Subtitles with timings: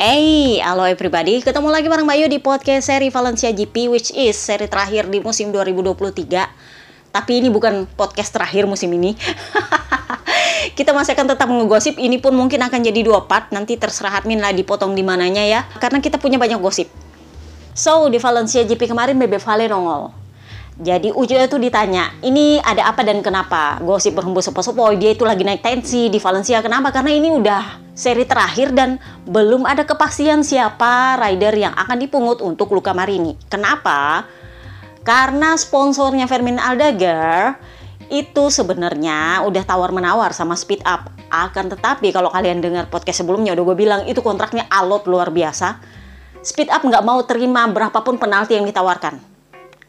[0.00, 4.64] Hey, halo everybody, ketemu lagi bareng Bayu di podcast seri Valencia GP which is seri
[4.64, 9.12] terakhir di musim 2023 Tapi ini bukan podcast terakhir musim ini.
[10.80, 13.52] Kita masih akan tetap ngegosip, ini pun mungkin akan jadi dua part.
[13.52, 15.68] Nanti terserah admin lah dipotong di mananya ya.
[15.76, 16.88] Karena kita punya banyak gosip.
[17.76, 20.16] So, di Valencia GP kemarin Bebe Vale nongol.
[20.80, 23.76] Jadi Ujo itu ditanya, ini ada apa dan kenapa?
[23.84, 26.64] Gosip berhembus sepo-sepo, dia itu lagi naik tensi di Valencia.
[26.64, 26.88] Kenapa?
[26.88, 28.96] Karena ini udah seri terakhir dan
[29.28, 33.36] belum ada kepastian siapa rider yang akan dipungut untuk Luka Marini.
[33.52, 34.24] Kenapa?
[35.04, 37.60] Karena sponsornya Fermin Aldagar
[38.08, 41.12] itu sebenarnya udah tawar-menawar sama Speed Up.
[41.28, 45.76] Akan tetapi kalau kalian dengar podcast sebelumnya udah gue bilang itu kontraknya alot luar biasa.
[46.40, 49.30] Speed Up nggak mau terima berapapun penalti yang ditawarkan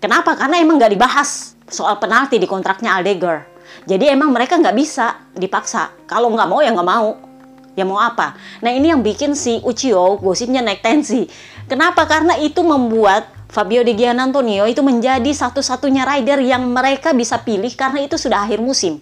[0.02, 0.34] Kenapa?
[0.34, 3.46] Karena emang nggak dibahas soal penalti di kontraknya Aldegar.
[3.86, 5.94] Jadi emang mereka nggak bisa dipaksa.
[6.10, 7.31] Kalau nggak mau ya nggak mau.
[7.76, 8.36] Ya mau apa?
[8.60, 11.28] Nah ini yang bikin si Uchiho gosipnya naik tensi.
[11.72, 12.04] Kenapa?
[12.04, 18.04] Karena itu membuat Fabio Di Gianantonio itu menjadi satu-satunya rider yang mereka bisa pilih karena
[18.04, 19.00] itu sudah akhir musim.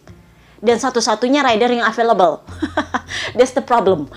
[0.59, 2.45] Dan satu-satunya rider yang available.
[3.37, 4.09] That's the problem.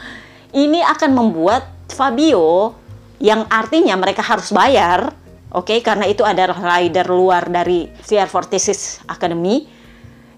[0.52, 2.76] Ini akan membuat Fabio
[3.22, 5.78] yang artinya mereka harus bayar Oke, okay?
[5.84, 9.68] karena itu ada rider luar dari VR46 Academy.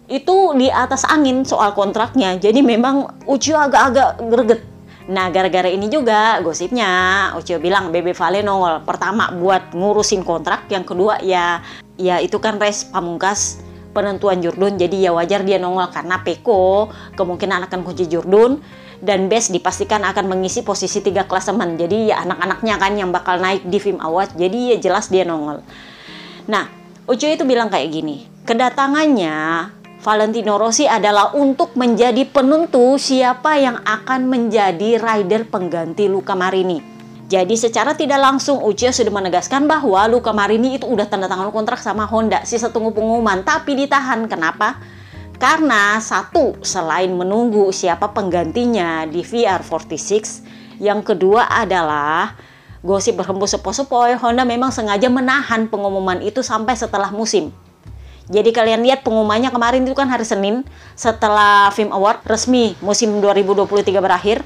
[0.04, 2.36] Itu di atas angin soal kontraknya.
[2.36, 4.60] Jadi memang Ucio agak-agak greget.
[5.04, 8.84] Nah, gara-gara ini juga gosipnya Ucio bilang BB Vale nongol.
[8.84, 11.60] Pertama buat ngurusin kontrak, yang kedua ya
[11.96, 13.60] ya itu kan race pamungkas
[13.96, 14.76] penentuan Jurdun.
[14.76, 18.60] Jadi ya wajar dia nongol karena Peko kemungkinan akan kunci Jurdun
[19.04, 21.76] dan Best dipastikan akan mengisi posisi tiga klasemen.
[21.76, 24.36] Jadi ya anak-anaknya kan yang bakal naik di Film Awards.
[24.36, 25.60] Jadi ya jelas dia nongol.
[26.48, 26.68] Nah,
[27.04, 29.68] Ucu itu bilang kayak gini, kedatangannya
[30.04, 36.76] Valentino Rossi adalah untuk menjadi penentu siapa yang akan menjadi rider pengganti Luca Marini.
[37.24, 41.80] Jadi secara tidak langsung Uchiha sudah menegaskan bahwa Luca Marini itu udah tanda tangan kontrak
[41.80, 42.44] sama Honda.
[42.44, 44.28] Sisa tunggu pengumuman, tapi ditahan.
[44.28, 44.76] Kenapa?
[45.40, 50.44] Karena satu, selain menunggu siapa penggantinya di VR46,
[50.84, 52.36] yang kedua adalah
[52.84, 57.56] gosip berhembus sepoi-sepoi, Honda memang sengaja menahan pengumuman itu sampai setelah musim.
[58.32, 60.64] Jadi kalian lihat pengumumannya kemarin itu kan hari Senin
[60.96, 64.40] setelah Film Award resmi musim 2023 berakhir.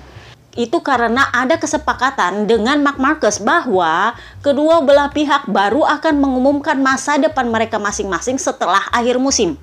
[0.59, 7.15] Itu karena ada kesepakatan dengan Mark Marcus bahwa kedua belah pihak baru akan mengumumkan masa
[7.15, 9.55] depan mereka masing-masing setelah akhir musim.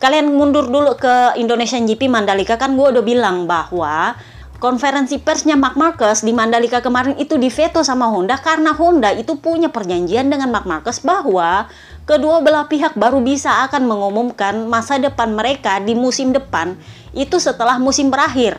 [0.00, 2.56] Kalian mundur dulu ke Indonesian GP Mandalika.
[2.56, 4.16] Kan gue udah bilang bahwa
[4.58, 9.70] konferensi persnya Mark Marcus di Mandalika kemarin itu diveto sama Honda karena Honda itu punya
[9.70, 11.70] perjanjian dengan Mark Marcus bahwa
[12.08, 16.72] kedua belah pihak baru bisa akan mengumumkan masa depan mereka di musim depan
[17.12, 18.56] itu setelah musim berakhir.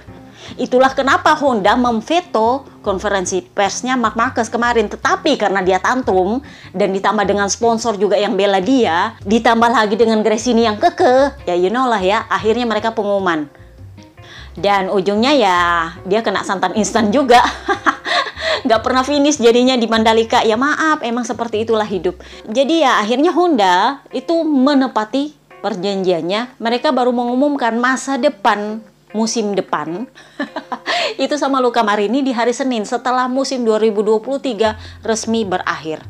[0.58, 4.90] Itulah kenapa Honda memveto konferensi persnya Mark Marcus kemarin.
[4.90, 6.42] Tetapi karena dia tantrum
[6.74, 11.54] dan ditambah dengan sponsor juga yang bela dia, ditambah lagi dengan Gresini yang keke, ya
[11.54, 13.46] you know lah ya, akhirnya mereka pengumuman.
[14.58, 15.58] Dan ujungnya ya
[16.08, 17.46] dia kena santan instan juga.
[18.66, 20.44] Gak pernah finish jadinya di Mandalika.
[20.44, 22.20] Ya maaf, emang seperti itulah hidup.
[22.48, 26.60] Jadi ya akhirnya Honda itu menepati perjanjiannya.
[26.60, 30.06] Mereka baru mengumumkan masa depan musim depan
[31.24, 36.06] itu sama Luka Marini di hari Senin setelah musim 2023 resmi berakhir.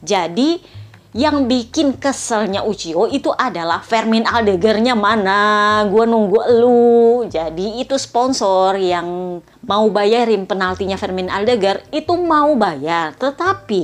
[0.00, 0.79] Jadi
[1.10, 5.82] yang bikin keselnya Uchiho itu adalah Fermin Aldegarnya mana?
[5.90, 7.26] Gue nunggu lu.
[7.26, 13.18] Jadi itu sponsor yang mau bayarin penaltinya Fermin Aldegar itu mau bayar.
[13.18, 13.82] Tetapi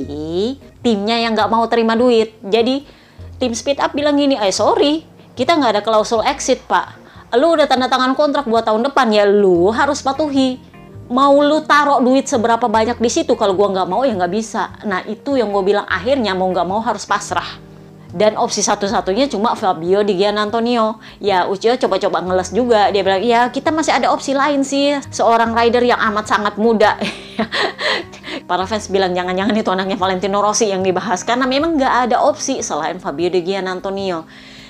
[0.87, 2.39] timnya yang nggak mau terima duit.
[2.47, 2.87] Jadi
[3.43, 5.03] tim speed up bilang gini eh sorry
[5.35, 6.95] kita nggak ada klausul exit pak.
[7.35, 10.63] Lu udah tanda tangan kontrak buat tahun depan ya lu harus patuhi
[11.07, 14.75] mau lu taruh duit seberapa banyak di situ kalau gua nggak mau ya nggak bisa.
[14.87, 17.67] Nah itu yang gue bilang akhirnya mau nggak mau harus pasrah.
[18.17, 21.03] Dan opsi satu-satunya cuma Fabio di Gian Antonio.
[21.21, 22.89] Ya Ucio coba-coba ngeles juga.
[22.89, 24.97] Dia bilang ya kita masih ada opsi lain sih.
[25.13, 26.97] Seorang rider yang amat sangat muda.
[28.49, 31.27] Para fans bilang jangan-jangan itu anaknya Valentino Rossi yang dibahas.
[31.29, 34.25] Karena memang nggak ada opsi selain Fabio di Gian Antonio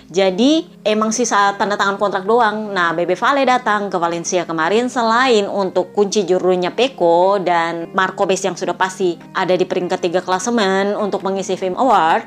[0.06, 2.70] jadi emang sisa tanda tangan kontrak doang.
[2.70, 8.38] Nah, Bebe Vale datang ke Valencia kemarin selain untuk kunci jurunya Peko dan Marco Bes
[8.46, 12.22] yang sudah pasti ada di peringkat tiga klasemen untuk mengisi Fame Award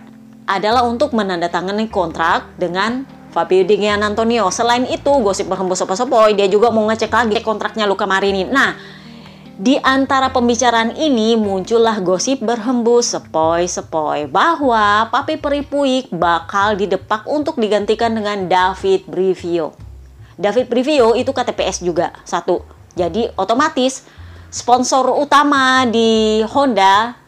[0.52, 4.50] adalah untuk menandatangani kontrak dengan Fabio Di Antonio.
[4.52, 8.44] Selain itu, gosip berhembus sepoi-sepoi, dia juga mau ngecek lagi kontraknya Luca Marini.
[8.44, 8.74] Nah,
[9.60, 18.16] di antara pembicaraan ini muncullah gosip berhembus sepoi-sepoi bahwa Papi Peripuik bakal didepak untuk digantikan
[18.16, 19.76] dengan David Brivio.
[20.40, 22.64] David Brivio itu KTPS juga, satu.
[22.96, 24.08] Jadi otomatis
[24.48, 27.20] sponsor utama di Honda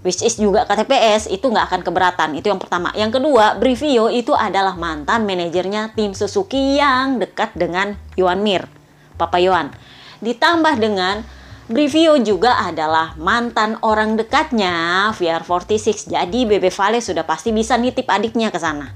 [0.00, 4.32] which is juga KTPS itu nggak akan keberatan itu yang pertama yang kedua Brivio itu
[4.32, 8.68] adalah mantan manajernya tim Suzuki yang dekat dengan Yuan Mir
[9.16, 9.72] Papa Yuan
[10.20, 11.24] ditambah dengan
[11.64, 18.52] Brivio juga adalah mantan orang dekatnya VR46 jadi Bebe Vale sudah pasti bisa nitip adiknya
[18.52, 18.92] ke sana.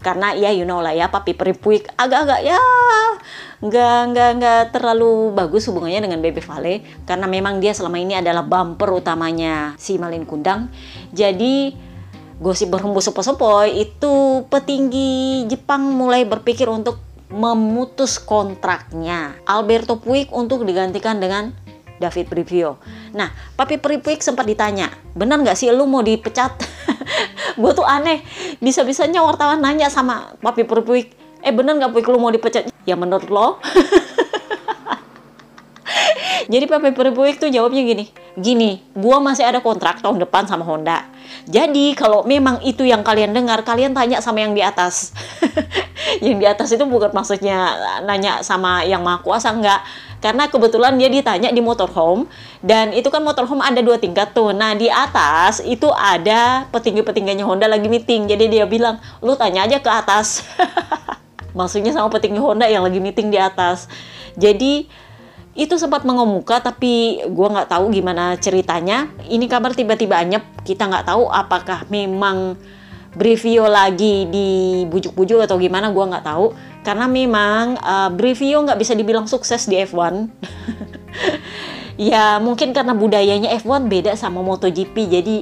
[0.00, 2.56] Karena ya you know lah ya papi peripuik agak-agak ya
[3.60, 7.04] nggak nggak nggak terlalu bagus hubungannya dengan Bebe Vale.
[7.04, 10.72] Karena memang dia selama ini adalah bumper utamanya si Malin Kundang.
[11.12, 11.76] Jadi
[12.40, 16.96] gosip berhembus sepoi-sepoi itu petinggi Jepang mulai berpikir untuk
[17.28, 19.36] memutus kontraknya.
[19.44, 21.52] Alberto Puig untuk digantikan dengan
[22.00, 22.80] David Brivio.
[23.12, 26.56] Nah, Papi Peripuik sempat ditanya, benar nggak sih lu mau dipecat?
[27.60, 28.24] gue tuh aneh,
[28.58, 31.12] bisa-bisanya wartawan nanya sama Papi Peripuik,
[31.44, 32.72] eh bener nggak Puik lu mau dipecat?
[32.88, 33.60] Ya menurut lo?
[36.46, 38.04] Jadi Papi Peripuik tuh jawabnya gini,
[38.38, 41.06] gini, gue masih ada kontrak tahun depan sama Honda.
[41.46, 45.14] Jadi kalau memang itu yang kalian dengar, kalian tanya sama yang di atas.
[46.24, 49.82] yang di atas itu bukan maksudnya nanya sama yang maha kuasa, enggak.
[50.20, 52.28] Karena kebetulan dia ditanya di motorhome
[52.60, 54.52] dan itu kan motorhome ada dua tingkat tuh.
[54.52, 58.28] Nah di atas itu ada petinggi-petingginya Honda lagi meeting.
[58.28, 60.44] Jadi dia bilang lu tanya aja ke atas.
[61.58, 63.88] Maksudnya sama petinggi Honda yang lagi meeting di atas.
[64.36, 64.86] Jadi
[65.54, 69.10] itu sempat mengemuka tapi gue nggak tahu gimana ceritanya.
[69.26, 72.54] Ini kabar tiba-tiba anyep kita nggak tahu apakah memang
[73.10, 76.54] Brivio lagi dibujuk-bujuk atau gimana gue nggak tahu.
[76.86, 80.30] Karena memang uh, Brivio nggak bisa dibilang sukses di F1
[82.00, 85.36] ya mungkin karena budayanya F1 beda sama MotoGP jadi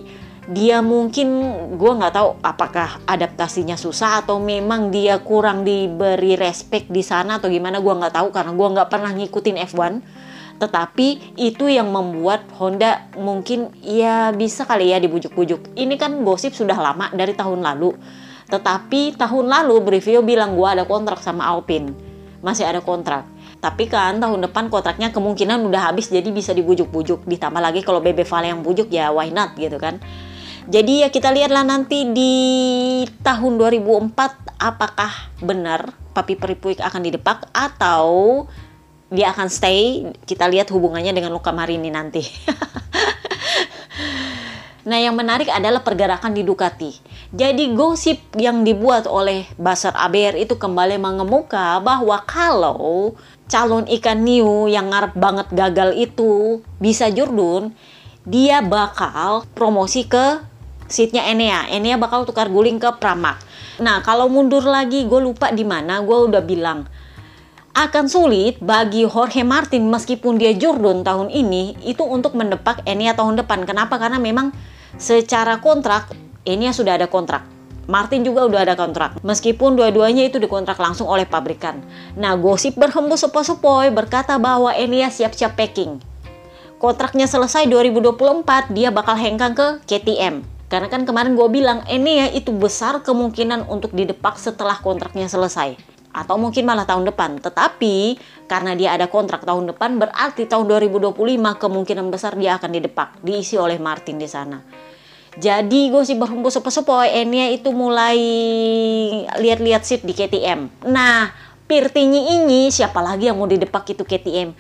[0.48, 1.28] dia mungkin
[1.76, 7.52] gue nggak tahu apakah adaptasinya susah atau memang dia kurang diberi respect di sana atau
[7.52, 9.92] gimana gue nggak tahu karena gue nggak pernah ngikutin F1
[10.58, 16.74] tetapi itu yang membuat Honda mungkin ya bisa kali ya dibujuk-bujuk ini kan gosip sudah
[16.80, 17.92] lama dari tahun lalu
[18.48, 21.92] tetapi tahun lalu Brivio bilang gue ada kontrak sama Alpine.
[22.40, 23.28] Masih ada kontrak.
[23.60, 27.28] Tapi kan tahun depan kontraknya kemungkinan udah habis jadi bisa dibujuk-bujuk.
[27.28, 30.00] Ditambah lagi kalau Bebe Vale yang bujuk ya why not gitu kan.
[30.68, 32.34] Jadi ya kita lihatlah nanti di
[33.24, 34.12] tahun 2004
[34.60, 38.44] apakah benar Papi Peripuik akan didepak atau
[39.08, 40.12] dia akan stay.
[40.28, 42.20] Kita lihat hubungannya dengan Luka Marini nanti.
[44.88, 46.96] Nah, yang menarik adalah pergerakan di Ducati.
[47.28, 53.12] Jadi gosip yang dibuat oleh Basar ABR itu kembali mengemuka bahwa kalau
[53.52, 57.76] calon ikan new yang ngarep banget gagal itu bisa jurdun,
[58.24, 60.40] dia bakal promosi ke
[60.88, 61.68] seatnya Enea.
[61.70, 63.38] Enea bakal tukar guling ke Pramac.
[63.78, 66.88] Nah, kalau mundur lagi, gue lupa di mana, gue udah bilang
[67.78, 73.38] akan sulit bagi Jorge Martin meskipun dia jurdun tahun ini itu untuk mendepak Enea tahun
[73.38, 73.62] depan.
[73.70, 74.02] Kenapa?
[74.02, 74.50] Karena memang
[74.98, 76.10] secara kontrak
[76.42, 77.46] ya sudah ada kontrak.
[77.86, 79.22] Martin juga udah ada kontrak.
[79.22, 81.80] Meskipun dua-duanya itu dikontrak langsung oleh pabrikan.
[82.18, 86.02] Nah, gosip berhembus sepoi-sepoi berkata bahwa Enia siap-siap packing.
[86.82, 90.57] Kontraknya selesai 2024, dia bakal hengkang ke KTM.
[90.68, 95.80] Karena kan kemarin gue bilang, Enia itu besar kemungkinan untuk didepak setelah kontraknya selesai.
[96.12, 97.40] Atau mungkin malah tahun depan.
[97.40, 101.16] Tetapi, karena dia ada kontrak tahun depan, berarti tahun 2025
[101.56, 103.16] kemungkinan besar dia akan didepak.
[103.24, 104.60] Diisi oleh Martin di sana.
[105.38, 108.18] Jadi gue sih berhembus sepoi Enya itu mulai
[109.38, 110.84] lihat-lihat seat di KTM.
[110.90, 111.30] Nah,
[111.68, 114.56] Pirtinyi ini siapa lagi yang mau didepak itu KTM?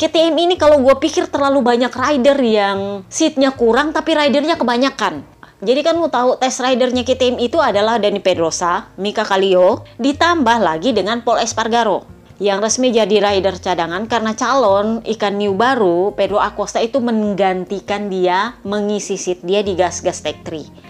[0.00, 5.20] KTM ini kalau gue pikir terlalu banyak rider yang seatnya kurang tapi ridernya kebanyakan.
[5.60, 10.96] Jadi kan lo tahu tes ridernya KTM itu adalah Dani Pedrosa, Mika Kallio, ditambah lagi
[10.96, 12.08] dengan Paul Espargaro
[12.40, 18.56] yang resmi jadi rider cadangan karena calon ikan new baru Pedro Acosta itu menggantikan dia
[18.64, 20.89] mengisi seat dia di gas-gas Tech 3.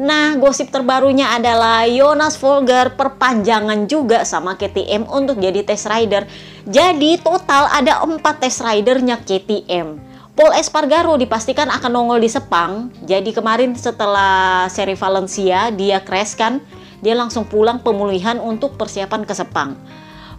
[0.00, 6.24] Nah, gosip terbarunya adalah Jonas Volger perpanjangan juga sama KTM untuk jadi test rider.
[6.64, 10.00] Jadi total ada 4 test ridernya KTM.
[10.32, 12.88] Paul Espargaro dipastikan akan nongol di Sepang.
[13.04, 16.64] Jadi kemarin setelah seri Valencia dia crash kan,
[17.04, 19.76] dia langsung pulang pemulihan untuk persiapan ke Sepang.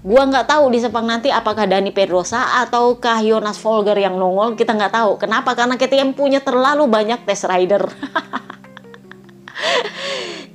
[0.02, 4.74] Gua nggak tahu di Sepang nanti apakah Dani Pedrosa ataukah Jonas Volger yang nongol, kita
[4.74, 5.22] nggak tahu.
[5.22, 5.54] Kenapa?
[5.54, 7.86] Karena KTM punya terlalu banyak test rider.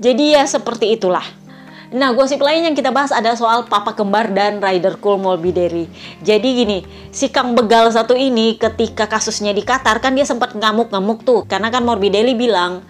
[0.04, 1.25] Jadi ya seperti itulah.
[1.94, 5.86] Nah, gosip lain yang kita bahas ada soal papa kembar dan rider cool Molbideri.
[6.18, 6.78] Jadi gini,
[7.14, 11.46] si Kang Begal satu ini ketika kasusnya di Qatar kan dia sempat ngamuk-ngamuk tuh.
[11.46, 12.82] Karena kan Morbidelli bilang,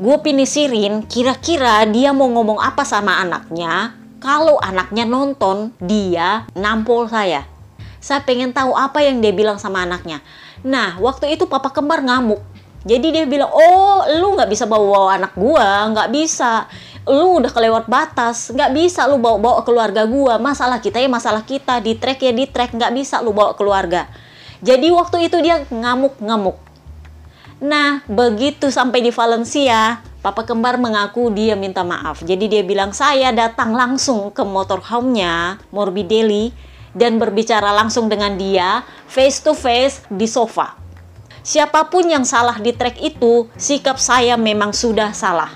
[0.00, 7.44] gue pinisirin kira-kira dia mau ngomong apa sama anaknya kalau anaknya nonton dia nampol saya
[8.00, 10.24] Saya pengen tahu apa yang dia bilang sama anaknya.
[10.64, 12.40] Nah, waktu itu papa kembar ngamuk.
[12.80, 16.64] Jadi dia bilang, oh lu nggak bisa bawa-bawa anak gua, nggak bisa.
[17.04, 20.40] Lu udah kelewat batas, nggak bisa lu bawa-bawa keluarga gua.
[20.40, 24.08] Masalah kita ya masalah kita, di track ya di track, nggak bisa lu bawa keluarga.
[24.64, 26.56] Jadi waktu itu dia ngamuk-ngamuk.
[27.60, 32.20] Nah, begitu sampai di Valencia, Papa kembar mengaku dia minta maaf.
[32.20, 36.52] Jadi dia bilang, saya datang langsung ke motorhome-nya, Morbidelli,
[36.92, 40.76] dan berbicara langsung dengan dia, face to face di sofa.
[41.40, 45.48] Siapa pun yang salah di track itu, sikap saya memang sudah salah.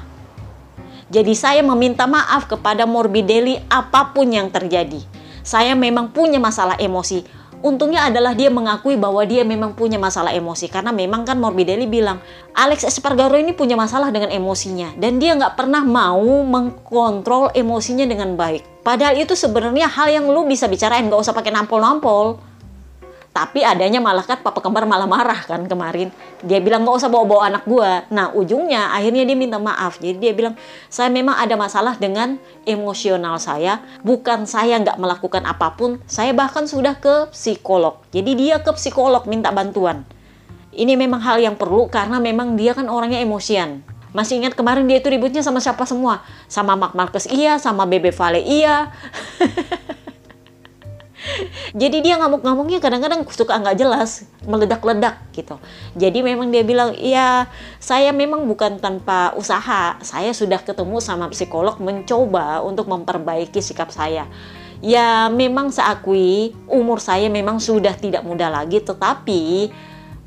[1.12, 5.04] Jadi saya meminta maaf kepada Morbidelli apa pun yang terjadi.
[5.44, 7.20] Saya memang punya masalah emosi,
[7.64, 12.20] untungnya adalah dia mengakui bahwa dia memang punya masalah emosi karena memang kan Morbidelli bilang
[12.52, 18.36] Alex Espargaro ini punya masalah dengan emosinya dan dia nggak pernah mau mengkontrol emosinya dengan
[18.36, 18.84] baik.
[18.84, 22.36] Padahal itu sebenarnya hal yang lu bisa bicarain nggak usah pakai nampol-nampol.
[23.34, 26.14] Tapi adanya malah kan papa kembar malah marah kan kemarin.
[26.46, 28.06] Dia bilang nggak usah bawa-bawa anak gua.
[28.14, 29.98] Nah ujungnya akhirnya dia minta maaf.
[29.98, 30.54] Jadi dia bilang
[30.86, 33.82] saya memang ada masalah dengan emosional saya.
[34.06, 35.98] Bukan saya nggak melakukan apa pun.
[36.06, 37.98] Saya bahkan sudah ke psikolog.
[38.14, 40.06] Jadi dia ke psikolog minta bantuan.
[40.70, 43.82] Ini memang hal yang perlu karena memang dia kan orangnya emosian.
[44.14, 46.22] Masih ingat kemarin dia itu ributnya sama siapa semua?
[46.46, 48.94] Sama Mark Marcus iya, sama Bebe Vale iya.
[51.72, 55.56] Jadi dia ngamuk-ngamuknya kadang-kadang suka nggak jelas, meledak-ledak gitu.
[55.96, 57.48] Jadi memang dia bilang, iya
[57.80, 64.28] saya memang bukan tanpa usaha, saya sudah ketemu sama psikolog mencoba untuk memperbaiki sikap saya.
[64.84, 69.72] Ya memang saya akui umur saya memang sudah tidak muda lagi, tetapi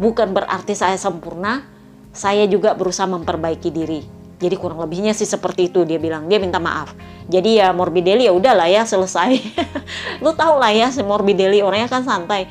[0.02, 1.62] bukan berarti saya sempurna,
[2.10, 6.30] saya juga berusaha memperbaiki diri jadi kurang lebihnya sih seperti itu dia bilang.
[6.30, 6.94] Dia minta maaf.
[7.26, 9.34] Jadi ya Morbidelli ya udahlah ya selesai.
[10.24, 12.46] Lu tau lah ya si Morbidelli orangnya kan santai.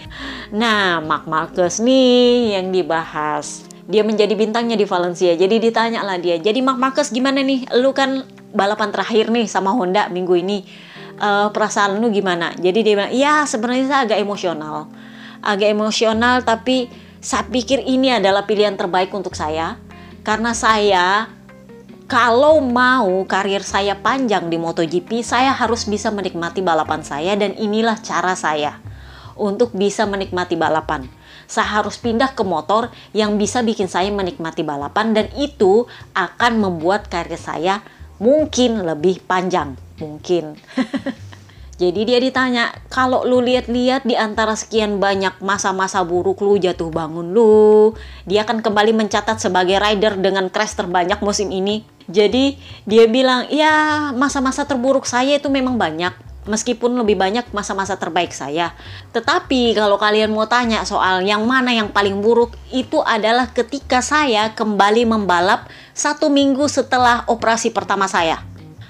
[0.50, 3.62] Nah, Mark Marcus nih yang dibahas.
[3.86, 5.30] Dia menjadi bintangnya di Valencia.
[5.38, 6.34] Jadi ditanya lah dia.
[6.42, 7.70] Jadi Mark Marcus gimana nih?
[7.78, 10.66] Lu kan balapan terakhir nih sama Honda minggu ini.
[11.22, 12.50] Uh, perasaan lu gimana?
[12.58, 14.90] Jadi dia bilang, ya sebenarnya saya agak emosional.
[15.38, 16.90] Agak emosional tapi
[17.22, 19.78] saya pikir ini adalah pilihan terbaik untuk saya.
[20.26, 21.30] Karena saya
[22.06, 27.98] kalau mau karir saya panjang di MotoGP, saya harus bisa menikmati balapan saya dan inilah
[27.98, 28.78] cara saya
[29.34, 31.10] untuk bisa menikmati balapan.
[31.50, 37.10] Saya harus pindah ke motor yang bisa bikin saya menikmati balapan dan itu akan membuat
[37.10, 37.82] karir saya
[38.22, 40.54] mungkin lebih panjang, mungkin.
[41.76, 47.36] Jadi dia ditanya, kalau lu lihat-lihat di antara sekian banyak masa-masa buruk lu jatuh bangun
[47.36, 47.92] lu,
[48.24, 51.84] dia akan kembali mencatat sebagai rider dengan crash terbanyak musim ini.
[52.08, 52.56] Jadi
[52.88, 56.16] dia bilang, ya masa-masa terburuk saya itu memang banyak,
[56.48, 58.72] meskipun lebih banyak masa-masa terbaik saya.
[59.12, 64.48] Tetapi kalau kalian mau tanya soal yang mana yang paling buruk, itu adalah ketika saya
[64.56, 68.40] kembali membalap satu minggu setelah operasi pertama saya.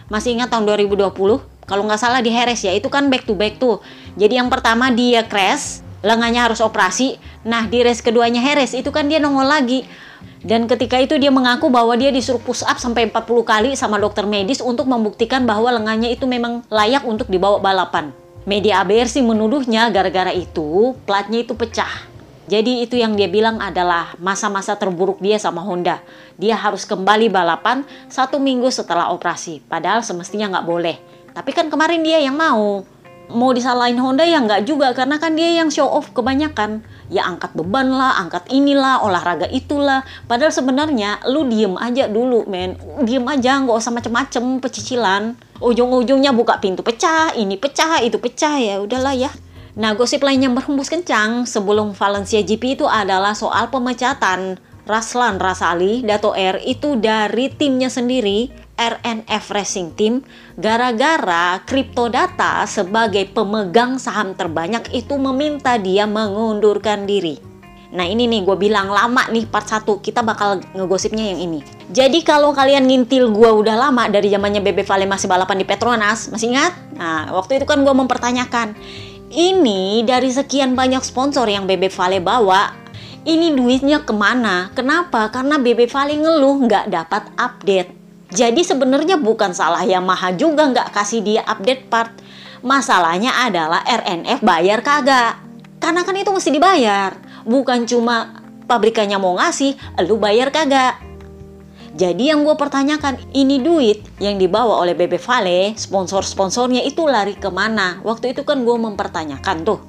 [0.07, 1.55] Masih ingat tahun 2020?
[1.66, 3.82] Kalau nggak salah di Heres ya itu kan back to back tuh
[4.14, 9.11] jadi yang pertama dia crash lengannya harus operasi nah di race keduanya Heres itu kan
[9.11, 9.85] dia nongol lagi
[10.46, 14.23] dan ketika itu dia mengaku bahwa dia disuruh push up sampai 40 kali sama dokter
[14.28, 18.14] medis untuk membuktikan bahwa lengannya itu memang layak untuk dibawa balapan.
[18.46, 22.06] Media ABR sih menuduhnya gara-gara itu platnya itu pecah.
[22.46, 25.99] Jadi itu yang dia bilang adalah masa-masa terburuk dia sama Honda.
[26.38, 29.66] Dia harus kembali balapan satu minggu setelah operasi.
[29.66, 30.96] Padahal semestinya nggak boleh.
[31.37, 32.81] Tapi kan kemarin dia yang mau.
[33.26, 36.81] Mau disalahin Honda ya nggak juga karena kan dia yang show off kebanyakan.
[37.12, 40.00] Ya angkat beban lah, angkat inilah, olahraga itulah.
[40.25, 42.81] Padahal sebenarnya lu diem aja dulu men.
[43.05, 45.37] Diem aja nggak usah macem-macem pecicilan.
[45.61, 49.28] Ujung-ujungnya buka pintu pecah, ini pecah, itu pecah ya udahlah ya.
[49.76, 54.57] Nah, gosip lain yang berhembus kencang sebelum Valencia GP itu adalah soal pemecatan
[54.88, 60.21] Raslan Rasali, Dato R itu dari timnya sendiri RNF Racing Team
[60.61, 61.61] gara-gara
[62.12, 67.40] Data sebagai pemegang saham terbanyak itu meminta dia mengundurkan diri.
[67.97, 71.64] Nah ini nih gue bilang lama nih part 1 kita bakal ngegosipnya yang ini.
[71.88, 76.28] Jadi kalau kalian ngintil gue udah lama dari zamannya Bebe Vale masih balapan di Petronas,
[76.28, 76.76] masih ingat?
[76.99, 78.76] Nah waktu itu kan gue mempertanyakan,
[79.33, 82.75] ini dari sekian banyak sponsor yang Bebe Vale bawa,
[83.23, 84.75] ini duitnya ke mana?
[84.75, 85.30] Kenapa?
[85.30, 88.05] Karena Bebe Vale ngeluh nggak dapat update.
[88.26, 92.11] Jadi sebenarnya bukan salah Yamaha juga nggak kasih dia update part.
[92.66, 95.38] Masalahnya adalah RNF bayar kagak.
[95.78, 97.14] Karena kan itu mesti dibayar.
[97.47, 100.99] Bukan cuma pabrikannya mau ngasih, lu bayar kagak.
[101.97, 107.49] Jadi yang gue pertanyakan, ini duit yang dibawa oleh BB Vale, sponsor-sponsornya itu lari ke
[107.49, 108.04] mana?
[108.04, 109.80] Waktu itu kan gue mempertanyakan tuh.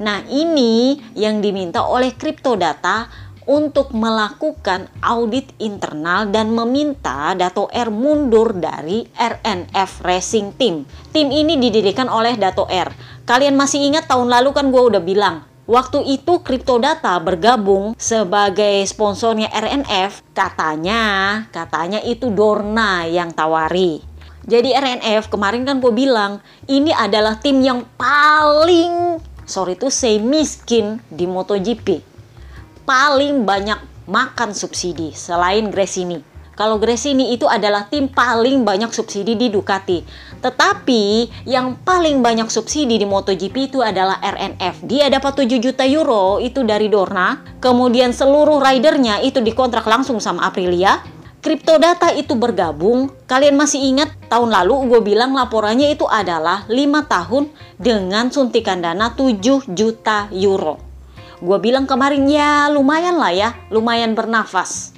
[0.00, 3.12] Nah, ini yang diminta oleh Cryptodata
[3.50, 10.86] untuk melakukan audit internal dan meminta Dato R mundur dari RNF Racing Team.
[11.10, 12.94] Tim ini didirikan oleh Dato R.
[13.26, 19.46] Kalian masih ingat tahun lalu kan gue udah bilang, Waktu itu Cryptodata bergabung sebagai sponsornya
[19.54, 21.02] RNF, katanya,
[21.54, 24.02] katanya itu Dorna yang tawari.
[24.50, 30.98] Jadi RNF kemarin kan gue bilang, ini adalah tim yang paling, sorry itu say miskin
[31.06, 32.09] di MotoGP.
[32.90, 36.26] Paling banyak makan subsidi selain Gresini.
[36.58, 40.02] Kalau Gresini itu adalah tim paling banyak subsidi di Ducati.
[40.42, 41.02] Tetapi
[41.46, 44.82] yang paling banyak subsidi di MotoGP itu adalah RNF.
[44.90, 47.38] Dia dapat 7 juta euro itu dari Dorna.
[47.62, 50.98] Kemudian seluruh ridernya itu dikontrak langsung sama Aprilia.
[51.46, 53.14] Cryptodata itu bergabung.
[53.30, 56.74] Kalian masih ingat tahun lalu gue bilang laporannya itu adalah 5
[57.06, 59.38] tahun dengan suntikan dana 7
[59.78, 60.89] juta euro.
[61.40, 64.92] Gue bilang kemarin ya lumayan lah ya, lumayan bernafas.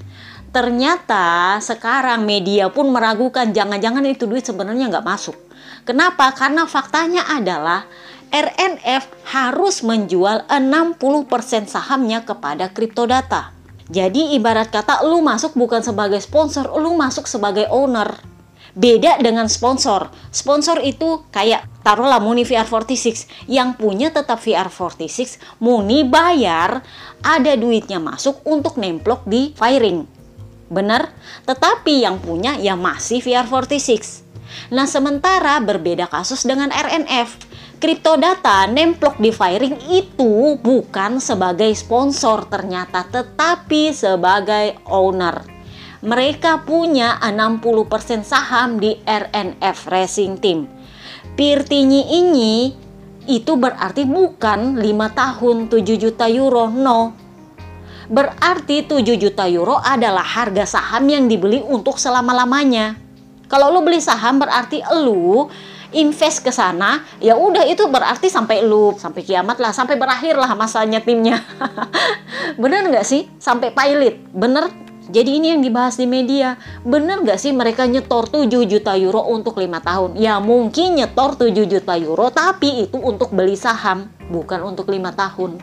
[0.51, 5.39] Ternyata sekarang media pun meragukan jangan-jangan itu duit sebenarnya nggak masuk.
[5.87, 6.35] Kenapa?
[6.35, 7.87] Karena faktanya adalah
[8.29, 13.55] RNF harus menjual 60% sahamnya kepada Cryptodata.
[13.93, 18.19] Jadi ibarat kata lu masuk bukan sebagai sponsor, lu masuk sebagai owner.
[18.73, 20.09] Beda dengan sponsor.
[20.33, 26.81] Sponsor itu kayak taruhlah Muni VR46 yang punya tetap VR46, Muni bayar,
[27.21, 30.23] ada duitnya masuk untuk nemplok di firing
[30.73, 31.13] Benar?
[31.45, 34.25] Tetapi yang punya ya masih VR46.
[34.73, 37.53] Nah, sementara berbeda kasus dengan RNF.
[37.77, 45.52] Cryptodata nemplok di firing itu bukan sebagai sponsor ternyata, tetapi sebagai owner.
[46.03, 50.67] Mereka punya 60% saham di RNF Racing Team.
[51.39, 52.75] Pirtinyi ini
[53.31, 54.83] itu berarti bukan 5
[55.15, 57.23] tahun 7 juta euro, no,
[58.13, 62.99] Berarti 7 juta euro adalah harga saham yang dibeli untuk selama-lamanya.
[63.49, 65.49] Kalau lu beli saham berarti lu
[65.97, 70.53] invest ke sana, ya udah itu berarti sampai lu sampai kiamat lah, sampai berakhir lah
[70.53, 71.41] masanya timnya.
[72.61, 73.29] Bener nggak sih?
[73.41, 74.69] Sampai pilot, bener?
[75.11, 76.55] Jadi ini yang dibahas di media.
[76.87, 80.15] Bener nggak sih mereka nyetor 7 juta euro untuk lima tahun?
[80.15, 85.59] Ya mungkin nyetor 7 juta euro, tapi itu untuk beli saham, bukan untuk lima tahun.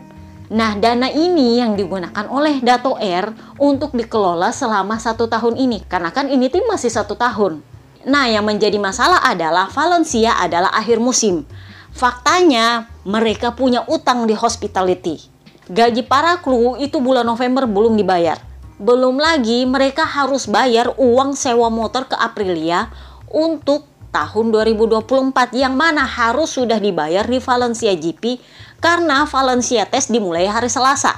[0.49, 6.09] Nah, dana ini yang digunakan oleh Dato Air untuk dikelola selama satu tahun ini, karena
[6.09, 7.61] kan ini tim masih satu tahun.
[8.09, 11.45] Nah, yang menjadi masalah adalah Valencia adalah akhir musim.
[11.93, 15.21] Faktanya, mereka punya utang di hospitality.
[15.69, 18.48] Gaji para kru itu bulan November belum dibayar.
[18.79, 22.87] Belum lagi mereka harus bayar uang sewa motor ke Aprilia
[23.27, 23.83] untuk
[24.15, 28.39] tahun 2024 yang mana harus sudah dibayar di Valencia GP
[28.79, 31.11] karena Valencia Test dimulai hari Selasa.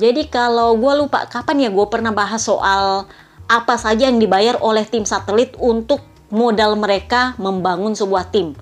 [0.00, 3.04] Jadi kalau gue lupa kapan ya gue pernah bahas soal
[3.52, 6.00] apa saja yang dibayar oleh tim satelit untuk
[6.32, 8.56] modal mereka membangun sebuah tim.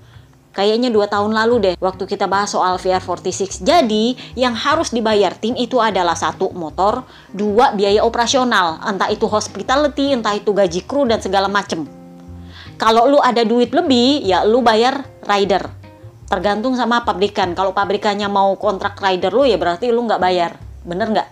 [0.53, 3.65] Kayaknya dua tahun lalu deh waktu kita bahas soal VR46.
[3.65, 10.13] Jadi yang harus dibayar tim itu adalah satu motor, dua biaya operasional, entah itu hospitality,
[10.13, 11.89] entah itu gaji kru dan segala macem.
[12.77, 15.65] Kalau lu ada duit lebih, ya lu bayar rider.
[16.29, 17.57] Tergantung sama pabrikan.
[17.57, 20.51] Kalau pabrikannya mau kontrak rider lu, ya berarti lu nggak bayar.
[20.85, 21.29] Bener nggak?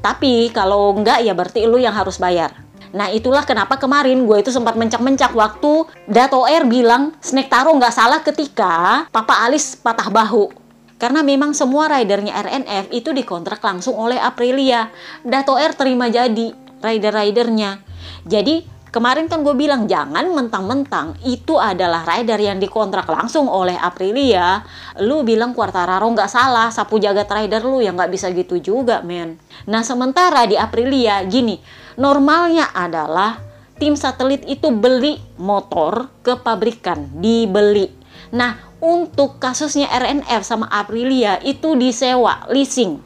[0.00, 2.56] Tapi kalau nggak, ya berarti lu yang harus bayar.
[2.92, 7.92] Nah itulah kenapa kemarin gue itu sempat mencak-mencak waktu Dato Air bilang Snake Taro nggak
[7.92, 10.52] salah ketika Papa Alis patah bahu.
[11.00, 14.92] Karena memang semua ridernya RNF itu dikontrak langsung oleh Aprilia.
[15.26, 17.82] Dato Air terima jadi rider-ridernya.
[18.22, 24.60] Jadi Kemarin kan gue bilang jangan mentang-mentang itu adalah rider yang dikontrak langsung oleh Aprilia.
[25.00, 29.40] Lu bilang Quartararo nggak salah, sapu jagat rider lu yang nggak bisa gitu juga men.
[29.64, 31.56] Nah sementara di Aprilia gini,
[31.96, 33.40] normalnya adalah
[33.76, 37.90] tim satelit itu beli motor ke pabrikan, dibeli.
[38.32, 42.98] Nah untuk kasusnya RNF sama Aprilia itu disewa, leasing.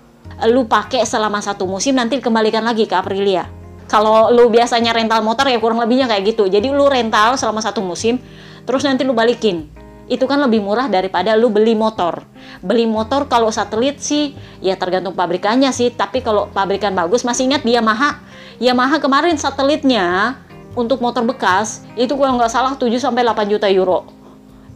[0.49, 5.47] Lu pakai selama satu musim nanti kembalikan lagi ke Aprilia kalau lu biasanya rental motor
[5.47, 8.19] ya kurang lebihnya kayak gitu jadi lu rental selama satu musim
[8.67, 9.71] terus nanti lu balikin
[10.07, 12.23] itu kan lebih murah daripada lu beli motor.
[12.63, 15.91] Beli motor kalau satelit sih ya tergantung pabrikannya sih.
[15.91, 18.23] Tapi kalau pabrikan bagus masih ingat dia Yamaha?
[18.63, 20.39] Yamaha kemarin satelitnya
[20.79, 24.07] untuk motor bekas itu kalau nggak salah 7 sampai 8 juta euro.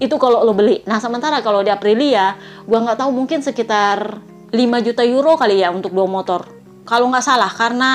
[0.03, 0.83] Itu kalau lo beli.
[0.85, 2.35] Nah sementara kalau di Aprilia
[2.67, 4.19] gua nggak tahu mungkin sekitar
[4.51, 6.43] 5 juta euro kali ya untuk dua motor.
[6.83, 7.93] Kalau nggak salah karena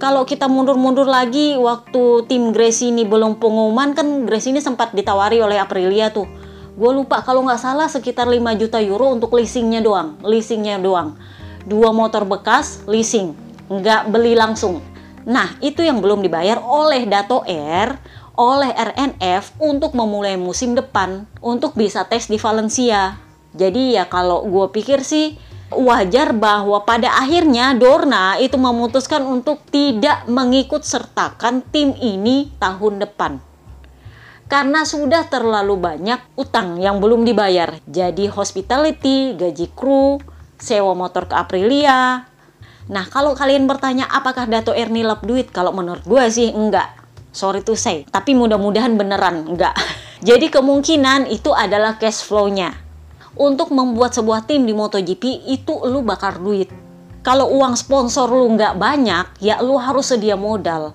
[0.00, 5.38] kalau kita mundur-mundur lagi waktu tim Grace ini belum pengumuman kan Grace ini sempat ditawari
[5.44, 6.26] oleh Aprilia tuh
[6.72, 11.20] gue lupa kalau nggak salah sekitar 5 juta euro untuk leasingnya doang leasingnya doang.
[11.62, 13.36] Dua motor bekas leasing
[13.68, 14.80] nggak beli langsung.
[15.28, 18.00] Nah itu yang belum dibayar oleh Dato Air
[18.32, 23.20] oleh RNF untuk memulai musim depan untuk bisa tes di Valencia.
[23.52, 25.36] Jadi ya kalau gue pikir sih
[25.76, 33.51] wajar bahwa pada akhirnya Dorna itu memutuskan untuk tidak mengikut sertakan tim ini tahun depan
[34.52, 37.80] karena sudah terlalu banyak utang yang belum dibayar.
[37.88, 40.20] Jadi hospitality, gaji kru,
[40.60, 42.28] sewa motor ke Aprilia.
[42.92, 45.48] Nah, kalau kalian bertanya apakah Dato Erni lap duit?
[45.48, 46.92] Kalau menurut gue sih enggak.
[47.32, 49.72] Sorry to say, tapi mudah-mudahan beneran enggak.
[50.28, 52.76] Jadi kemungkinan itu adalah cash flow-nya.
[53.32, 56.68] Untuk membuat sebuah tim di MotoGP itu lu bakar duit.
[57.24, 60.92] Kalau uang sponsor lu nggak banyak, ya lu harus sedia modal.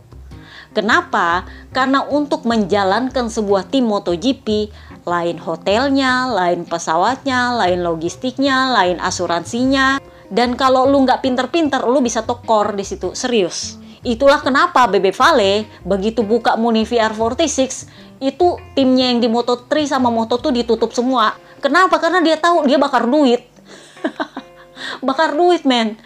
[0.77, 1.41] Kenapa?
[1.73, 4.69] Karena untuk menjalankan sebuah tim MotoGP,
[5.09, 9.97] lain hotelnya, lain pesawatnya, lain logistiknya, lain asuransinya.
[10.29, 13.81] Dan kalau lu nggak pinter-pinter, lu bisa tokor di situ, serius.
[14.05, 17.89] Itulah kenapa Bebe Vale begitu buka Muni VR46
[18.21, 21.33] itu timnya yang di Moto3 sama Moto2 ditutup semua.
[21.57, 21.97] Kenapa?
[21.97, 23.49] Karena dia tahu dia bakar duit.
[25.07, 25.97] bakar duit, men.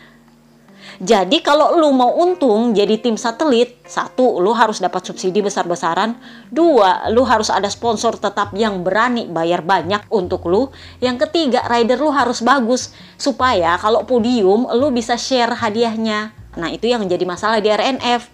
[1.00, 6.18] Jadi kalau lu mau untung jadi tim satelit, satu, lu harus dapat subsidi besar-besaran.
[6.52, 10.68] Dua, lu harus ada sponsor tetap yang berani bayar banyak untuk lu.
[11.00, 12.92] Yang ketiga, rider lu harus bagus.
[13.16, 16.36] Supaya kalau podium, lu bisa share hadiahnya.
[16.60, 18.28] Nah itu yang jadi masalah di RNF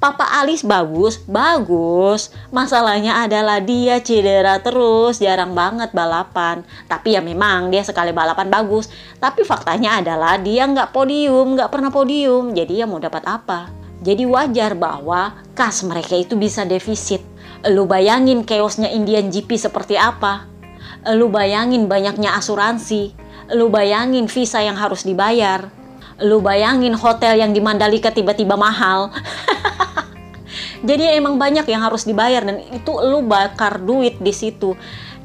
[0.00, 2.32] Papa Alis bagus, bagus.
[2.48, 6.64] Masalahnya adalah dia cedera terus, jarang banget balapan.
[6.88, 8.88] Tapi ya memang dia sekali balapan bagus.
[9.20, 12.56] Tapi faktanya adalah dia nggak podium, nggak pernah podium.
[12.56, 13.68] Jadi ya mau dapat apa?
[14.00, 17.20] Jadi wajar bahwa kas mereka itu bisa defisit.
[17.68, 20.48] Lu bayangin chaosnya Indian GP seperti apa?
[21.12, 23.12] Lu bayangin banyaknya asuransi.
[23.52, 25.68] Lu bayangin visa yang harus dibayar.
[26.24, 29.12] Lu bayangin hotel yang di Mandalika tiba-tiba mahal.
[30.80, 34.72] Jadi emang banyak yang harus dibayar dan itu lu bakar duit di situ.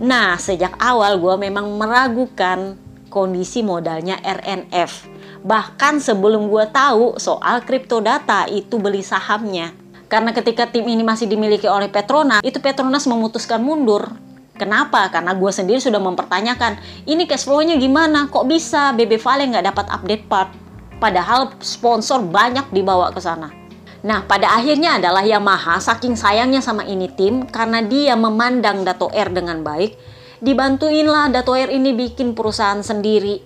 [0.04, 2.76] Nah, sejak awal gue memang meragukan
[3.08, 5.08] kondisi modalnya RNF.
[5.48, 9.72] Bahkan sebelum gue tahu soal kripto data itu beli sahamnya.
[10.12, 14.12] Karena ketika tim ini masih dimiliki oleh Petronas, itu Petronas memutuskan mundur.
[14.56, 15.08] Kenapa?
[15.12, 18.28] Karena gue sendiri sudah mempertanyakan, ini cash flow-nya gimana?
[18.28, 20.52] Kok bisa BB Vale nggak dapat update part?
[21.00, 23.65] Padahal sponsor banyak dibawa ke sana.
[24.06, 29.34] Nah, pada akhirnya adalah Yamaha saking sayangnya sama ini tim karena dia memandang Dato Air
[29.34, 29.98] dengan baik,
[30.46, 33.42] dibantuinlah Dato Air ini bikin perusahaan sendiri.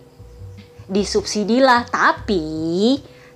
[0.91, 2.43] Disubsidilah, tapi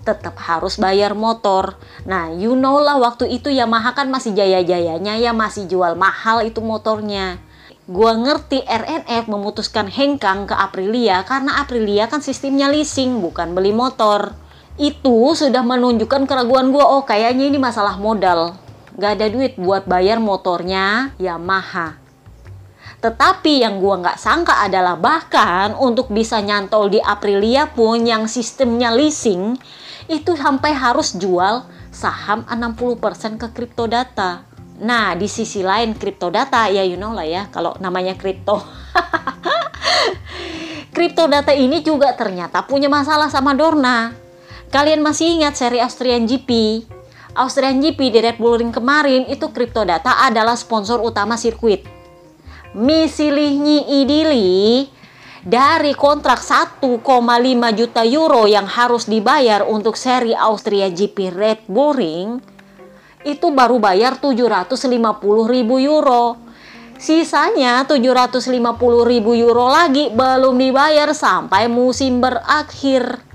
[0.03, 1.79] tetap harus bayar motor.
[2.03, 6.59] Nah, you know lah waktu itu Yamaha kan masih jaya-jayanya ya masih jual mahal itu
[6.59, 7.39] motornya.
[7.87, 14.42] Gua ngerti RNF memutuskan hengkang ke Aprilia karena Aprilia kan sistemnya leasing bukan beli motor
[14.77, 18.57] itu sudah menunjukkan keraguan gue oh kayaknya ini masalah modal
[18.97, 22.03] gak ada duit buat bayar motornya Yamaha
[23.03, 28.95] tetapi yang gue nggak sangka adalah bahkan untuk bisa nyantol di Aprilia pun yang sistemnya
[28.95, 29.59] leasing
[30.07, 34.47] itu sampai harus jual saham 60% ke kripto data.
[34.79, 38.63] Nah, di sisi lain kripto data ya you know lah ya kalau namanya kripto.
[41.27, 44.22] data ini juga ternyata punya masalah sama Dorna.
[44.73, 46.81] Kalian masih ingat seri Austrian GP?
[47.37, 49.45] Austrian GP di Red Bull Ring kemarin itu
[49.85, 51.85] Data adalah sponsor utama sirkuit.
[52.73, 54.89] Misilihnya idili
[55.45, 57.05] dari kontrak 1,5
[57.77, 62.41] juta euro yang harus dibayar untuk seri Austria GP Red Bull Ring
[63.29, 64.89] itu baru bayar 750
[65.53, 66.41] ribu euro.
[66.97, 68.49] Sisanya 750
[69.05, 73.32] ribu euro lagi belum dibayar sampai musim berakhir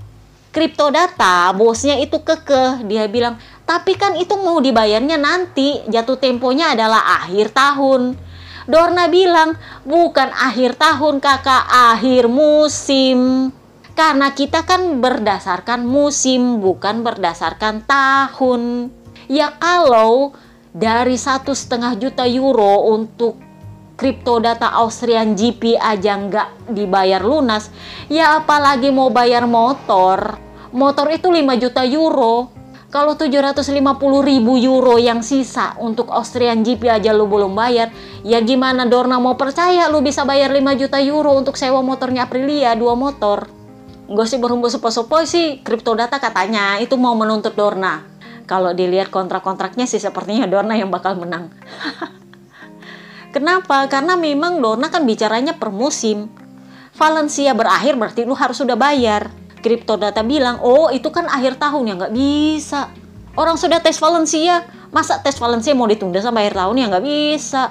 [0.59, 2.83] kripto data bosnya itu kekeh.
[2.83, 8.19] Dia bilang tapi kan itu mau dibayarnya nanti jatuh temponya adalah akhir tahun.
[8.67, 9.55] Dorna bilang
[9.87, 11.63] bukan akhir tahun kakak
[11.95, 13.49] akhir musim.
[13.95, 18.91] Karena kita kan berdasarkan musim bukan berdasarkan tahun.
[19.31, 20.35] Ya kalau
[20.75, 23.39] dari satu setengah juta euro untuk
[23.95, 27.67] kripto data Austrian GP aja nggak dibayar lunas,
[28.07, 30.48] ya apalagi mau bayar motor.
[30.69, 32.53] Motor itu 5 juta euro.
[32.89, 33.73] Kalau 750
[34.25, 37.93] ribu euro yang sisa untuk Austrian GP aja lu belum bayar,
[38.25, 42.73] ya gimana Dorna mau percaya lu bisa bayar 5 juta euro untuk sewa motornya Aprilia,
[42.73, 43.45] dua motor.
[44.09, 48.01] Gosip berhembus sepo-sepo sih, data katanya itu mau menuntut Dorna.
[48.49, 51.53] Kalau dilihat kontrak-kontraknya sih sepertinya Dorna yang bakal menang.
[53.37, 53.85] Kenapa?
[53.85, 56.25] Karena memang Dorna kan bicaranya per musim.
[56.97, 59.29] Valencia berakhir berarti lu harus sudah bayar.
[59.59, 62.89] Crypto Data bilang, oh itu kan akhir tahun ya nggak bisa.
[63.35, 67.63] Orang sudah tes Valencia, masa tes Valencia mau ditunda sampai akhir tahun ya nggak bisa.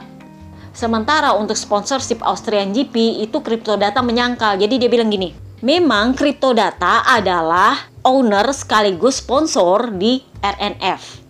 [0.73, 4.57] Sementara untuk sponsorship Austrian GP itu Crypto Data menyangkal.
[4.63, 11.27] Jadi dia bilang gini, memang Crypto Data adalah owner sekaligus sponsor di RNF.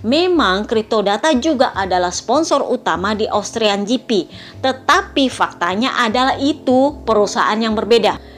[0.00, 0.64] Memang
[1.04, 4.32] Data juga adalah sponsor utama di Austrian GP,
[4.64, 8.29] tetapi faktanya adalah itu perusahaan yang berbeda.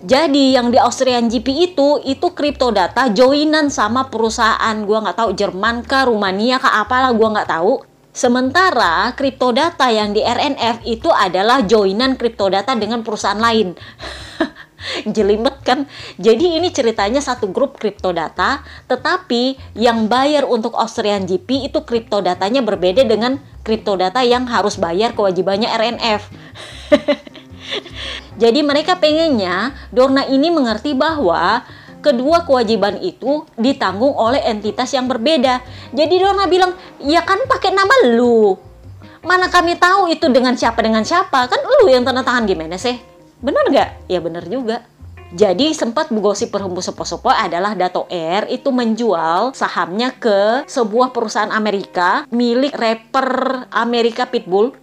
[0.00, 2.28] Jadi yang di Austrian GP itu itu
[2.72, 7.84] Data joinan sama perusahaan gua nggak tahu Jerman kah Rumania kah apalah gua nggak tahu.
[8.10, 9.12] Sementara
[9.52, 13.76] Data yang di RNF itu adalah joinan Data dengan perusahaan lain.
[15.16, 15.84] jelimet kan.
[16.16, 22.24] Jadi ini ceritanya satu grup kripto data, tetapi yang bayar untuk Austrian GP itu kripto
[22.24, 26.22] datanya berbeda dengan kripto data yang harus bayar kewajibannya RNF.
[28.42, 31.64] Jadi mereka pengennya Dorna ini mengerti bahwa
[32.00, 35.60] kedua kewajiban itu ditanggung oleh entitas yang berbeda.
[35.92, 36.72] Jadi Dorna bilang,
[37.04, 38.56] ya kan pakai nama lu.
[39.20, 41.44] Mana kami tahu itu dengan siapa dengan siapa?
[41.44, 42.96] Kan lu yang tanda tangan gimana sih?
[43.44, 44.08] Bener nggak?
[44.08, 44.80] Ya bener juga.
[45.30, 52.26] Jadi sempat gosip perhembus sepo-sepo adalah Dato Air itu menjual sahamnya ke sebuah perusahaan Amerika
[52.34, 54.74] milik rapper Amerika Pitbull.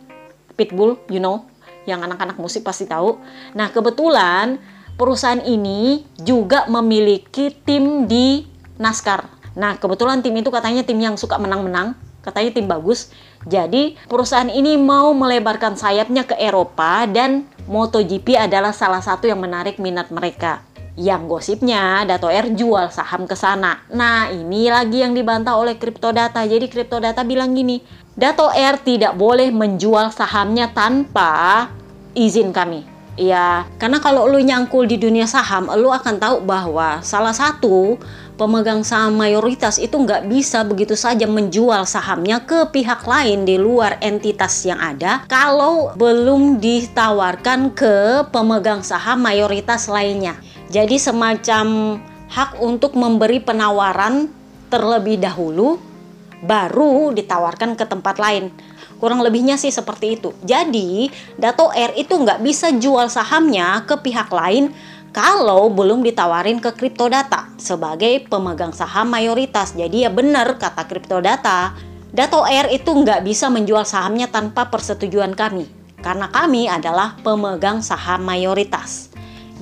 [0.56, 1.44] Pitbull, you know,
[1.88, 3.18] yang anak-anak musik pasti tahu.
[3.56, 4.60] Nah, kebetulan
[5.00, 8.44] perusahaan ini juga memiliki tim di
[8.76, 9.24] NASCAR.
[9.56, 11.96] Nah, kebetulan tim itu katanya tim yang suka menang-menang
[12.28, 13.08] katanya tim bagus.
[13.48, 19.80] Jadi perusahaan ini mau melebarkan sayapnya ke Eropa dan MotoGP adalah salah satu yang menarik
[19.80, 20.67] minat mereka.
[20.98, 23.86] Yang gosipnya Dato Air jual saham ke sana.
[23.94, 26.42] Nah, ini lagi yang dibantah oleh Data.
[26.42, 27.78] Jadi Data bilang gini,
[28.18, 31.70] Dato Air tidak boleh menjual sahamnya tanpa
[32.18, 32.82] izin kami.
[33.18, 37.98] Ya, karena kalau lu nyangkul di dunia saham, lu akan tahu bahwa salah satu
[38.38, 43.98] pemegang saham mayoritas itu nggak bisa begitu saja menjual sahamnya ke pihak lain di luar
[44.06, 50.38] entitas yang ada kalau belum ditawarkan ke pemegang saham mayoritas lainnya.
[50.68, 54.28] Jadi semacam hak untuk memberi penawaran
[54.68, 55.80] terlebih dahulu
[56.44, 58.52] baru ditawarkan ke tempat lain.
[58.98, 60.34] Kurang lebihnya sih seperti itu.
[60.42, 64.74] Jadi, Dato R itu nggak bisa jual sahamnya ke pihak lain
[65.14, 66.74] kalau belum ditawarin ke
[67.10, 69.74] Data sebagai pemegang saham mayoritas.
[69.74, 70.84] Jadi ya benar kata
[71.22, 71.74] Data,
[72.14, 75.70] Dato Air itu nggak bisa menjual sahamnya tanpa persetujuan kami.
[76.02, 79.07] Karena kami adalah pemegang saham mayoritas.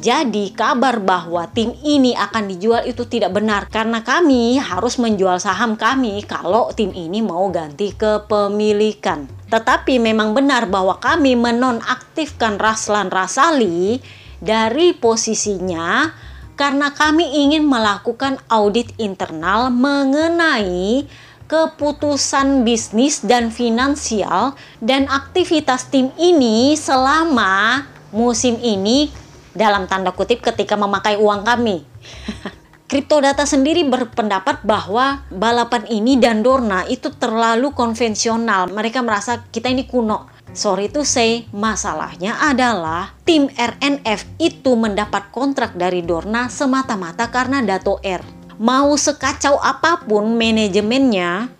[0.06, 5.74] Jadi kabar bahwa tim ini akan dijual itu tidak benar karena kami harus menjual saham
[5.74, 9.26] kami kalau tim ini mau ganti kepemilikan.
[9.50, 13.98] Tetapi memang benar bahwa kami menonaktifkan Raslan Rasali
[14.38, 16.14] dari posisinya
[16.54, 21.10] karena kami ingin melakukan audit internal mengenai
[21.50, 24.54] keputusan bisnis dan finansial
[24.86, 29.25] dan aktivitas tim ini selama musim ini
[29.56, 31.82] dalam tanda kutip ketika memakai uang kami.
[32.96, 38.72] Data sendiri berpendapat bahwa balapan ini dan Dorna itu terlalu konvensional.
[38.72, 45.76] Mereka merasa kita ini kuno Sorry to say, masalahnya adalah tim RNF itu mendapat kontrak
[45.76, 48.24] dari Dorna semata-mata karena Dato R.
[48.56, 51.52] Mau sekacau apa pun manajemennya,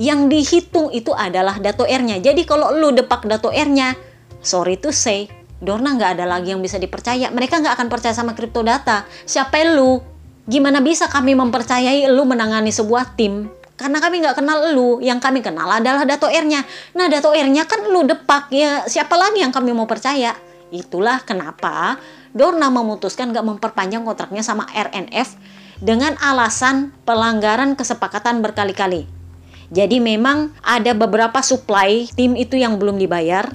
[0.00, 2.24] yang dihitung itu adalah Dato R-nya.
[2.24, 3.92] Jadi kalau lu depak Dato R-nya,
[4.40, 7.30] sorry to say, Dorna nggak ada lagi yang bisa dipercaya.
[7.34, 9.06] Mereka nggak akan percaya sama kripto data.
[9.26, 9.98] Siapa lu?
[10.48, 15.38] Gimana bisa kami mempercayai lu menangani sebuah tim karena kami nggak kenal lu, yang kami
[15.38, 16.66] kenal adalah Dato R-nya.
[16.98, 20.34] Nah, Dato R-nya kan lu depak, ya siapa lagi yang kami mau percaya?
[20.74, 21.96] Itulah kenapa
[22.34, 25.38] Dorna memutuskan nggak memperpanjang kontraknya sama RNF
[25.78, 29.06] dengan alasan pelanggaran kesepakatan berkali-kali.
[29.70, 33.46] Jadi memang ada beberapa supply tim itu yang belum dibayar.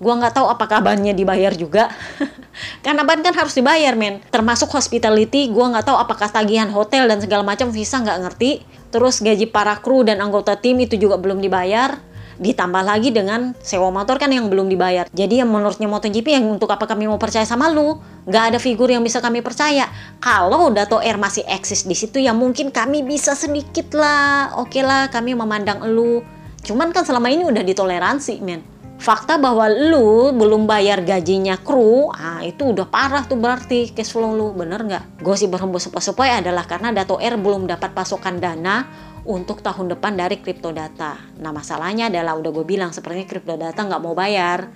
[0.00, 1.92] Gua nggak tahu apakah bannya dibayar juga.
[2.84, 4.24] Karena ban kan harus dibayar, men.
[4.32, 8.64] Termasuk hospitality, gua nggak tahu apakah tagihan hotel dan segala macam visa nggak ngerti.
[8.88, 12.00] Terus gaji para kru dan anggota tim itu juga belum dibayar.
[12.40, 15.04] Ditambah lagi dengan sewa motor kan yang belum dibayar.
[15.12, 18.00] Jadi yang menurutnya MotoGP yang untuk apa kami mau percaya sama lu?
[18.24, 19.84] Nggak ada figur yang bisa kami percaya.
[20.16, 24.56] Kalau Dato Air masih eksis di situ ya mungkin kami bisa sedikit lah.
[24.56, 26.24] Oke lah kami memandang lu.
[26.64, 32.44] Cuman kan selama ini udah ditoleransi men fakta bahwa lu belum bayar gajinya kru, ah
[32.44, 35.24] itu udah parah tuh berarti cash flow lu, bener nggak?
[35.24, 38.84] Gosip berhembus sepoi-sepoi adalah karena Dato R belum dapat pasokan dana
[39.24, 41.16] untuk tahun depan dari data.
[41.40, 44.68] Nah masalahnya adalah udah gue bilang sepertinya data nggak mau bayar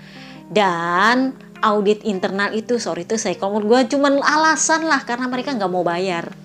[0.49, 5.73] dan audit internal itu sorry itu saya kalau gue cuman alasan lah karena mereka nggak
[5.73, 6.44] mau bayar.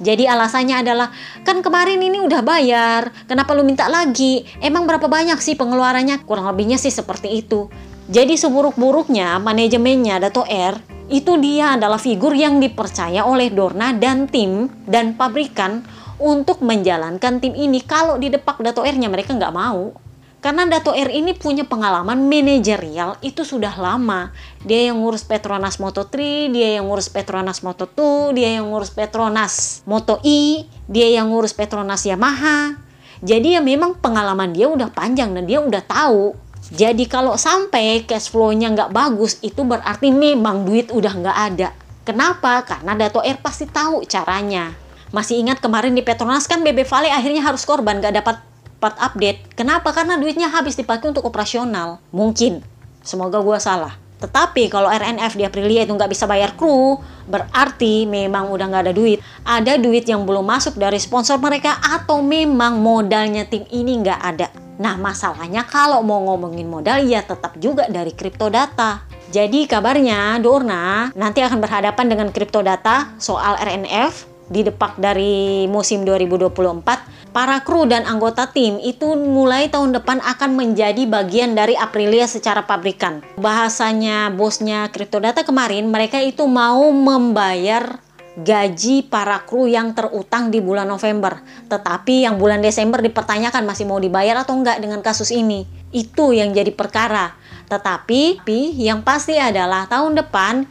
[0.00, 1.12] Jadi alasannya adalah
[1.44, 4.48] kan kemarin ini udah bayar, kenapa lu minta lagi?
[4.64, 6.24] Emang berapa banyak sih pengeluarannya?
[6.24, 7.68] Kurang lebihnya sih seperti itu.
[8.10, 10.74] Jadi seburuk-buruknya manajemennya Dato R
[11.12, 15.84] itu dia adalah figur yang dipercaya oleh Dorna dan tim dan pabrikan
[16.16, 17.84] untuk menjalankan tim ini.
[17.84, 20.09] Kalau di depak Dato R-nya mereka nggak mau.
[20.40, 24.32] Karena Dato R ini punya pengalaman manajerial itu sudah lama.
[24.64, 26.16] Dia yang ngurus Petronas Moto3,
[26.48, 32.08] dia yang ngurus Petronas Moto2, dia yang ngurus Petronas Moto E, dia yang ngurus Petronas
[32.08, 32.80] Yamaha.
[33.20, 36.32] Jadi ya memang pengalaman dia udah panjang dan dia udah tahu.
[36.72, 41.68] Jadi kalau sampai cash flow-nya nggak bagus, itu berarti memang duit udah nggak ada.
[42.08, 42.64] Kenapa?
[42.64, 44.72] Karena Dato R pasti tahu caranya.
[45.12, 48.49] Masih ingat kemarin di Petronas kan BB Vale akhirnya harus korban gak dapat
[48.80, 49.52] part update.
[49.52, 49.92] Kenapa?
[49.92, 52.00] Karena duitnya habis dipakai untuk operasional.
[52.10, 52.64] Mungkin.
[53.04, 54.00] Semoga gue salah.
[54.20, 58.94] Tetapi kalau RNF di Aprilia itu nggak bisa bayar kru, berarti memang udah nggak ada
[58.94, 59.24] duit.
[59.48, 64.48] Ada duit yang belum masuk dari sponsor mereka atau memang modalnya tim ini nggak ada.
[64.80, 69.04] Nah masalahnya kalau mau ngomongin modal ya tetap juga dari kripto data.
[69.30, 76.02] Jadi kabarnya Dorna nanti akan berhadapan dengan kripto data soal RNF di depak dari musim
[76.02, 82.26] 2024, para kru dan anggota tim itu mulai tahun depan akan menjadi bagian dari Aprilia
[82.26, 83.22] secara pabrikan.
[83.38, 88.02] Bahasanya bosnya Cryptodata kemarin, mereka itu mau membayar
[88.40, 91.38] gaji para kru yang terutang di bulan November.
[91.70, 95.66] Tetapi yang bulan Desember dipertanyakan masih mau dibayar atau enggak dengan kasus ini.
[95.94, 97.38] Itu yang jadi perkara.
[97.70, 98.42] Tetapi
[98.74, 100.66] yang pasti adalah tahun depan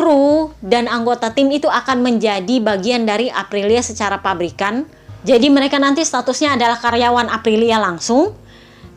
[0.00, 4.88] kru dan anggota tim itu akan menjadi bagian dari Aprilia secara pabrikan.
[5.28, 8.32] Jadi mereka nanti statusnya adalah karyawan Aprilia langsung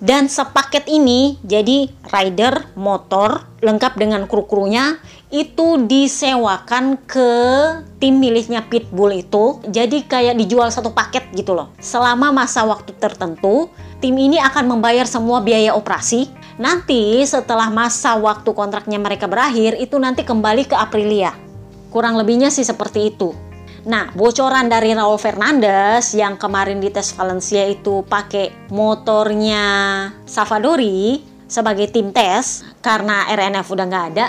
[0.03, 4.99] dan sepaket ini jadi rider, motor lengkap dengan kru-krunya
[5.31, 7.31] itu disewakan ke
[8.03, 9.63] tim miliknya Pitbull itu.
[9.65, 11.71] Jadi kayak dijual satu paket gitu loh.
[11.79, 13.71] Selama masa waktu tertentu,
[14.03, 19.97] tim ini akan membayar semua biaya operasi Nanti setelah masa waktu kontraknya mereka berakhir itu
[19.97, 21.33] nanti kembali ke Aprilia.
[21.89, 23.33] Kurang lebihnya sih seperti itu.
[23.83, 29.63] Nah, bocoran dari Raul Fernandez yang kemarin di tes Valencia itu pakai motornya
[30.23, 31.19] Savadori
[31.51, 34.27] sebagai tim tes karena RNF udah nggak ada.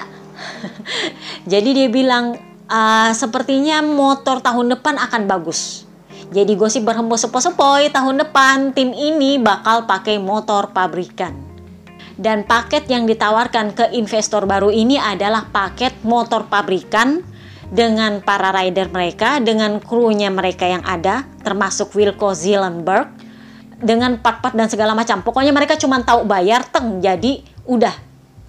[1.53, 2.35] Jadi dia bilang
[2.67, 5.87] uh, sepertinya motor tahun depan akan bagus.
[6.35, 11.55] Jadi gosip berhembus sepoi-sepoi tahun depan tim ini bakal pakai motor pabrikan
[12.19, 17.23] dan paket yang ditawarkan ke investor baru ini adalah paket motor pabrikan
[17.71, 23.09] dengan para rider mereka, dengan krunya mereka yang ada, termasuk Wilco Zielenberg,
[23.81, 25.21] dengan part-part dan segala macam.
[25.21, 27.93] Pokoknya mereka cuma tahu bayar, teng, jadi udah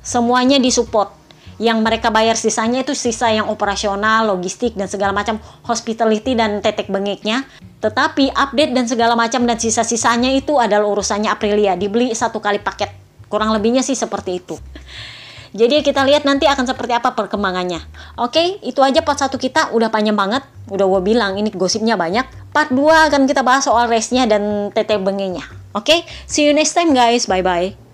[0.04, 1.12] semuanya disupport.
[1.56, 6.92] Yang mereka bayar sisanya itu sisa yang operasional, logistik, dan segala macam, hospitality dan tetek
[6.92, 7.48] bengeknya.
[7.80, 11.80] Tetapi update dan segala macam dan sisa-sisanya itu adalah urusannya Aprilia.
[11.80, 14.56] Dibeli satu kali paket Kurang lebihnya sih seperti itu.
[15.56, 17.80] Jadi kita lihat nanti akan seperti apa perkembangannya.
[18.20, 20.44] Oke, itu aja part 1 kita udah panjang banget.
[20.68, 22.28] Udah gue bilang ini gosipnya banyak.
[22.52, 25.48] Part 2 akan kita bahas soal race-nya dan TT bengenya.
[25.72, 27.24] Oke, see you next time guys.
[27.32, 27.85] Bye-bye.